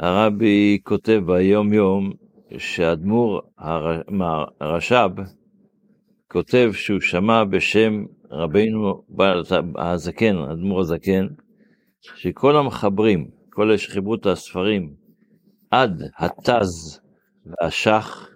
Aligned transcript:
הרבי 0.00 0.78
כותב 0.82 1.20
ביום 1.26 1.72
יום 1.72 2.12
שהאדמו"ר 2.58 3.40
הרש"ב 4.60 5.10
כותב 6.28 6.70
שהוא 6.72 7.00
שמע 7.00 7.44
בשם 7.44 8.04
רבינו 8.30 9.02
הזקן, 9.76 10.36
האדמו"ר 10.36 10.80
הזקן, 10.80 11.26
שכל 12.00 12.56
המחברים, 12.56 13.30
כל 13.50 13.68
אלה 13.68 13.78
שחיברו 13.78 14.14
את 14.14 14.26
הספרים, 14.26 14.94
עד 15.70 16.02
התז 16.18 17.00
והשח, 17.46 18.28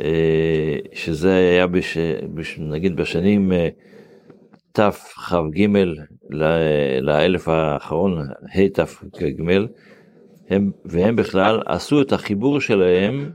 אה, 0.00 0.78
שזה 0.92 1.34
היה 1.34 1.66
בש, 1.66 1.98
בש, 2.34 2.58
נגיד 2.58 2.96
בשנים 2.96 3.52
אה, 3.52 3.68
תכ"ג 4.72 5.66
לאלף 7.00 7.48
האחרון, 7.48 8.18
התכ"ג, 8.54 9.42
והם 10.84 11.16
בכלל 11.16 11.60
עשו 11.66 12.02
את 12.02 12.12
החיבור 12.12 12.60
שלהם 12.60 13.30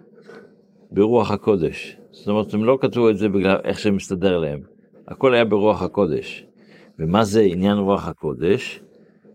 ברוח 0.91 1.31
הקודש. 1.31 1.97
זאת 2.11 2.27
אומרת, 2.27 2.53
הם 2.53 2.63
לא 2.63 2.77
כתבו 2.81 3.09
את 3.09 3.17
זה 3.17 3.29
בגלל 3.29 3.57
איך 3.63 3.81
זה 3.81 3.91
מסתדר 3.91 4.37
להם, 4.37 4.59
הכל 5.07 5.33
היה 5.33 5.45
ברוח 5.45 5.81
הקודש. 5.81 6.45
ומה 6.99 7.23
זה 7.23 7.41
עניין 7.41 7.77
רוח 7.77 8.07
הקודש? 8.07 8.81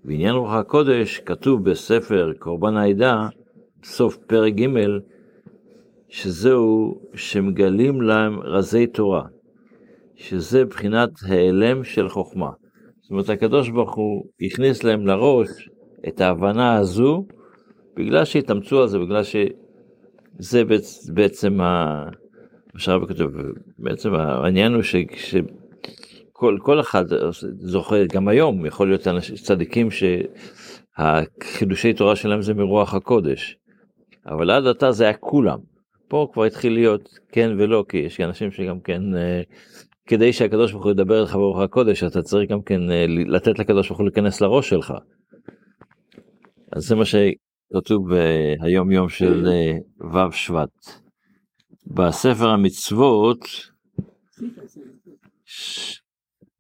בעניין 0.04 0.34
רוח 0.34 0.52
הקודש 0.52 1.18
כתוב 1.18 1.70
בספר 1.70 2.32
קורבן 2.38 2.76
העדה, 2.76 3.28
סוף 3.84 4.16
פרק 4.16 4.54
ג', 4.54 4.66
שזהו 6.08 7.00
שמגלים 7.14 8.02
להם 8.02 8.40
רזי 8.40 8.86
תורה, 8.86 9.22
שזה 10.22 10.64
בחינת 10.64 11.10
העלם 11.28 11.84
של 11.84 12.08
חוכמה. 12.08 12.50
זאת 13.00 13.10
אומרת, 13.10 13.28
הקדוש 13.28 13.68
ברוך 13.68 13.94
הוא 13.94 14.24
הכניס 14.40 14.84
להם 14.84 15.06
לראש 15.06 15.48
את 16.08 16.20
ההבנה 16.20 16.76
הזו, 16.76 17.26
בגלל 17.96 18.24
שהתאמצו 18.24 18.82
על 18.82 18.88
זה, 18.88 18.98
בגלל 18.98 19.22
שזה 19.24 20.62
בעצם 21.14 21.52
מה 21.52 22.04
שהרבי 22.76 23.14
כתוב, 23.14 23.32
בעצם 23.78 24.14
העניין 24.14 24.74
הוא 24.74 24.82
ש... 24.82 24.94
כל, 26.32 26.58
כל 26.62 26.80
אחד 26.80 27.04
זוכר, 27.58 28.04
גם 28.12 28.28
היום 28.28 28.66
יכול 28.66 28.88
להיות 28.88 29.08
אנשים 29.08 29.36
צדיקים 29.36 29.88
שהחידושי 30.98 31.92
תורה 31.92 32.16
שלהם 32.16 32.42
זה 32.42 32.54
מרוח 32.54 32.94
הקודש, 32.94 33.56
אבל 34.26 34.50
עד 34.50 34.66
עתה 34.66 34.92
זה 34.92 35.04
היה 35.04 35.14
כולם. 35.14 35.58
פה 36.08 36.28
כבר 36.32 36.44
התחיל 36.44 36.72
להיות 36.72 37.18
כן 37.32 37.50
ולא, 37.58 37.84
כי 37.88 37.96
יש 37.96 38.20
אנשים 38.20 38.50
שגם 38.50 38.80
כן, 38.80 39.14
אה, 39.16 39.42
כדי 40.06 40.32
שהקדוש 40.32 40.72
ברוך 40.72 40.84
הוא 40.84 40.92
ידבר 40.92 41.22
איתך 41.22 41.34
ברוח 41.34 41.60
הקודש, 41.60 42.02
אתה 42.04 42.22
צריך 42.22 42.50
גם 42.50 42.62
כן 42.62 42.90
אה, 42.90 43.06
לתת 43.08 43.58
לקדוש 43.58 43.88
ברוך 43.88 43.98
הוא 43.98 44.06
להיכנס 44.06 44.40
לראש 44.40 44.68
שלך. 44.68 44.92
אז 46.72 46.82
זה 46.82 46.94
מה 46.94 47.04
שכתוב 47.04 48.12
היום 48.60 48.92
יום 48.92 49.08
של 49.08 49.48
אה, 49.48 49.76
ו' 50.12 50.32
שבט. 50.32 51.02
בספר 51.86 52.48
המצוות, 52.48 53.38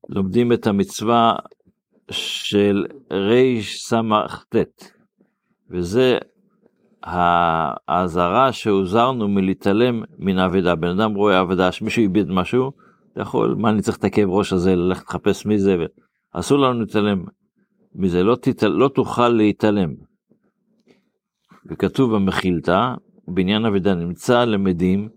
לומדים 0.08 0.52
את 0.52 0.66
המצווה 0.66 1.36
של 2.10 2.86
רס"ט, 3.10 4.56
וזה 5.70 6.18
האזהרה 7.02 8.52
שהוזרנו 8.52 9.28
מלהתעלם 9.28 10.02
מן 10.18 10.38
האבדה. 10.38 10.74
בן 10.74 11.00
אדם 11.00 11.14
רואה 11.14 11.40
אבדה, 11.40 11.72
שמישהו 11.72 12.02
איבד 12.02 12.30
משהו, 12.30 12.72
אתה 13.12 13.20
יכול, 13.20 13.54
מה 13.58 13.70
אני 13.70 13.82
צריך 13.82 13.96
את 13.98 14.04
הכאב 14.04 14.28
ראש 14.30 14.52
הזה, 14.52 14.76
ללכת 14.76 15.08
לחפש 15.08 15.46
מי 15.46 15.58
זה, 15.58 15.76
אסור 16.32 16.58
לנו 16.58 16.80
להתעלם 16.80 17.24
מזה, 17.94 18.22
לא, 18.22 18.36
תתעל, 18.36 18.72
לא 18.72 18.88
תוכל 18.88 19.28
להתעלם. 19.28 19.94
וכתוב 21.66 22.14
במחילתא, 22.14 22.94
בעניין 23.28 23.64
אבדה 23.64 23.94
נמצא 23.94 24.44
למדים 24.44 25.08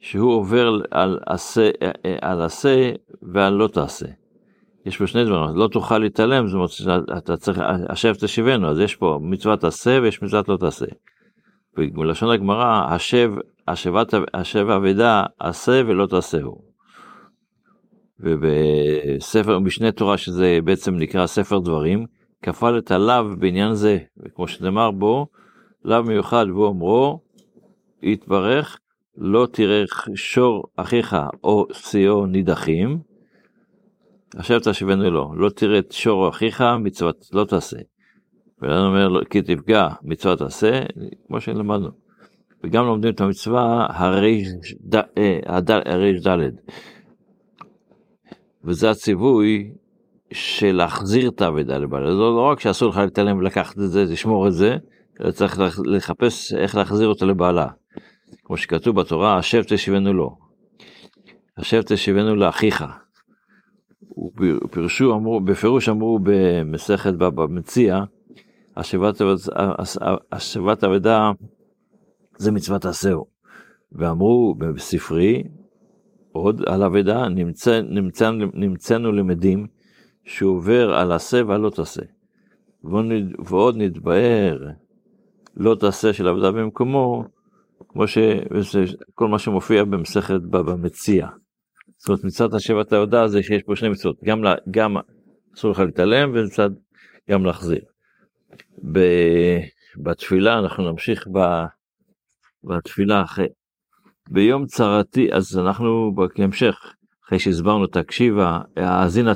שהוא 0.00 0.32
עובר 0.32 0.80
על 0.90 1.18
עשה, 1.26 1.70
על 2.22 2.42
עשה 2.42 2.92
ועל 3.22 3.52
לא 3.52 3.68
תעשה. 3.68 4.06
יש 4.86 4.96
פה 4.96 5.06
שני 5.06 5.24
דברים, 5.24 5.56
לא 5.56 5.68
תוכל 5.68 5.98
להתעלם, 5.98 6.46
זאת 6.46 6.54
אומרת 6.54 6.70
שאתה 6.70 7.36
צריך, 7.36 7.60
השב 7.88 8.14
תשיבנו, 8.14 8.68
אז 8.70 8.78
יש 8.78 8.96
פה 8.96 9.18
מצוות 9.22 9.64
עשה 9.64 9.98
ויש 10.02 10.22
מצוות 10.22 10.48
לא 10.48 10.56
תעשה. 10.56 10.86
בלשון 11.76 12.30
הגמרא, 12.30 12.86
השב, 12.94 13.32
השבת, 13.68 14.14
השב 14.34 14.66
אבדה, 14.70 15.24
עשה 15.38 15.82
ולא 15.86 16.06
תעשהו. 16.06 16.71
ובספר 18.22 19.58
משנה 19.58 19.92
תורה, 19.92 20.16
שזה 20.16 20.58
בעצם 20.64 20.94
נקרא 20.96 21.26
ספר 21.26 21.58
דברים, 21.58 22.06
כפל 22.42 22.78
את 22.78 22.90
הלאו 22.90 23.36
בעניין 23.38 23.74
זה, 23.74 23.98
וכמו 24.16 24.48
שנאמר 24.48 24.90
בו, 24.90 25.26
לאו 25.84 26.02
מיוחד 26.02 26.46
בו 26.54 26.66
אומרו, 26.66 27.20
יתברך, 28.02 28.78
לא 29.16 29.46
תראה 29.52 29.84
שור 30.14 30.64
אחיך 30.76 31.16
או 31.44 31.66
שיאו 31.72 32.26
נידחים, 32.26 32.98
עכשיו 34.36 34.60
תשיבנו 34.64 35.10
לו, 35.10 35.34
לא 35.34 35.48
תראה 35.48 35.78
את 35.78 35.92
שור 35.92 36.28
אחיך, 36.28 36.64
מצוות 36.78 37.28
לא 37.32 37.44
תעשה. 37.44 37.76
ולנו 38.62 38.86
אומר, 38.86 39.24
כי 39.24 39.42
תפגע, 39.42 39.88
מצוות 40.02 40.38
תעשה, 40.38 40.80
כמו 41.26 41.40
שלמדנו. 41.40 41.88
וגם 42.64 42.84
לומדים 42.84 43.12
את 43.14 43.20
המצווה 43.20 43.86
הריש 43.90 44.48
ד', 44.94 45.02
אה, 45.18 45.38
וזה 48.64 48.90
הציווי 48.90 49.72
של 50.32 50.72
להחזיר 50.72 51.28
את 51.28 51.40
האבדה 51.40 51.78
לבעלה. 51.78 52.10
זה 52.10 52.16
לא 52.18 52.48
רק 52.50 52.60
שאסור 52.60 52.88
לך 52.88 52.96
להתעלם 52.96 53.38
ולקחת 53.38 53.78
את 53.78 53.90
זה, 53.90 54.04
לשמור 54.04 54.48
את 54.48 54.52
זה, 54.52 54.76
אלא 55.20 55.30
צריך 55.30 55.60
לחפש 55.84 56.54
איך 56.54 56.76
להחזיר 56.76 57.08
אותה 57.08 57.26
לבעלה. 57.26 57.68
כמו 58.44 58.56
שכתוב 58.56 59.00
בתורה, 59.00 59.38
השב 59.38 59.62
תשיבנו 59.62 60.12
לו. 60.12 60.36
השב 61.56 61.82
תשיבנו 61.82 62.36
לאחיך. 62.36 62.84
פירשו, 64.70 65.14
אמרו, 65.14 65.40
בפירוש 65.40 65.88
אמרו 65.88 66.18
במסכת 66.22 67.14
בבא 67.14 67.46
מציע, 67.46 68.00
השבת 70.32 70.84
אבדה 70.84 71.30
זה 72.36 72.52
מצוות 72.52 72.84
עשהו. 72.84 73.26
ואמרו 73.92 74.54
בספרי, 74.54 75.42
עוד 76.32 76.62
על 76.66 76.82
אבדה, 76.82 77.28
נמצא, 77.28 77.80
נמצא, 77.80 78.30
נמצאנו 78.54 79.12
למדים 79.12 79.66
שהוא 80.24 80.56
עובר 80.56 80.94
על 80.94 81.12
עשה 81.12 81.42
ועל 81.46 81.60
לא 81.60 81.70
תעשה. 81.70 82.02
ועוד 83.44 83.76
נתבהר 83.76 84.58
לא 85.56 85.74
תעשה 85.80 86.12
של 86.12 86.28
עבודה 86.28 86.50
במקומו, 86.52 87.24
כמו 87.88 88.04
שכל 88.08 89.28
מה 89.28 89.38
שמופיע 89.38 89.84
במסכת 89.84 90.40
בבא 90.40 90.74
מציע. 90.74 91.28
זאת 91.96 92.08
אומרת 92.08 92.24
מצוות 92.24 92.54
השבט 92.54 92.92
ההודעה 92.92 93.28
זה 93.28 93.42
שיש 93.42 93.62
פה 93.62 93.76
שני 93.76 93.88
מצוות, 93.88 94.16
גם, 94.24 94.42
גם 94.70 94.96
אסור 95.54 95.70
לך 95.70 95.78
להתעלם 95.78 96.32
ומצד 96.34 96.70
גם 97.30 97.44
להחזיר. 97.44 97.80
ב, 98.92 98.98
בתפילה 99.96 100.58
אנחנו 100.58 100.90
נמשיך 100.90 101.28
ב, 101.32 101.38
בתפילה 102.64 103.22
אחרי, 103.22 103.46
ביום 104.28 104.66
צרתי 104.66 105.32
אז 105.32 105.58
אנחנו 105.58 106.14
בהמשך 106.36 106.74
אחרי 107.26 107.38
שהסברנו 107.38 107.86
תקשיבה 107.86 108.60
האזינה 108.76 109.32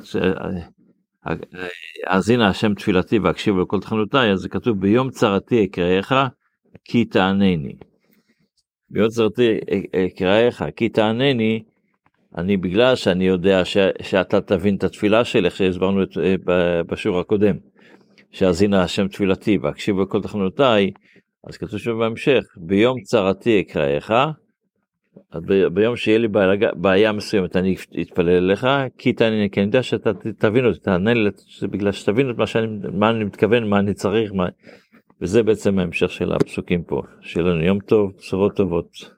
האזינה 2.07 2.49
השם 2.49 2.75
תפילתי 2.75 3.19
והקשיבו 3.19 3.61
לכל 3.61 3.81
תחנותיי 3.81 4.33
אז 4.33 4.39
זה 4.39 4.49
כתוב 4.49 4.81
ביום 4.81 5.11
צרתי 5.11 5.65
אקראיך 5.65 6.15
כי 6.85 7.05
תענני. 7.05 7.77
ביום 8.91 9.09
צרתי 9.09 9.59
אקראיך 10.07 10.65
כי 10.77 10.89
תענני 10.89 11.63
אני 12.37 12.57
בגלל 12.57 12.97
שאני 12.97 13.27
יודע 13.27 13.65
ש, 13.65 13.77
שאתה 14.03 14.41
תבין 14.41 14.77
את 14.77 14.85
התפילה 14.85 15.25
שלי, 15.25 15.45
איך 15.45 15.57
שהסברנו 15.57 16.03
את, 16.03 16.09
אה, 16.19 16.83
בשיעור 16.83 17.21
הקודם, 17.21 17.57
שאזינה 18.31 18.83
השם 18.83 19.09
תפילתי 19.09 19.59
והקשיבו 19.59 20.03
לכל 20.03 20.23
תחנותיי, 20.23 20.91
אז 21.49 21.57
כתוב 21.57 21.79
שם 21.79 21.99
בהמשך, 21.99 22.45
ביום 22.57 23.01
צרתי 23.01 23.61
אקראיך, 23.61 24.15
ביום 25.73 25.97
שיהיה 25.97 26.19
לי 26.19 26.29
בעיה, 26.29 26.73
בעיה 26.75 27.13
מסוימת 27.13 27.57
אני 27.57 27.77
אתפלל 28.01 28.29
אליך, 28.29 28.67
כי 28.99 29.13
תענה, 29.13 29.49
כי 29.53 29.61
אני 29.61 29.67
יודע 29.67 29.83
שאתה 29.83 30.11
תבין 30.39 30.67
אותי, 30.67 30.79
תענה 30.79 31.15
לי, 31.15 31.31
בגלל 31.71 31.93
שתבין 31.93 32.31
את 32.31 32.39
מה, 32.39 32.47
שאני, 32.47 32.67
מה 32.93 33.11
אני 33.11 33.25
מתכוון, 33.25 33.69
מה 33.69 33.79
אני 33.79 33.95
צריך, 33.95 34.33
מה... 34.33 34.47
וזה 35.21 35.43
בעצם 35.43 35.79
ההמשך 35.79 36.11
של 36.11 36.33
הפסוקים 36.33 36.83
פה. 36.83 37.03
שיהיה 37.21 37.47
לנו 37.47 37.65
יום 37.65 37.79
טוב, 37.79 38.13
בשורות 38.19 38.57
טובות. 38.57 39.16